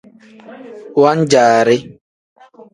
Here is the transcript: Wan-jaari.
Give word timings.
Wan-jaari. 1.01 1.77